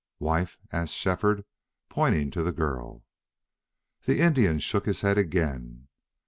"Wife?" 0.17 0.57
asked 0.71 0.95
Shefford, 0.95 1.45
pointing 1.87 2.31
to 2.31 2.41
the 2.41 2.51
girl. 2.51 3.03
The 4.05 4.19
Indian 4.19 4.57
shook 4.57 4.87
his 4.87 5.01
head 5.01 5.19
again. 5.19 5.89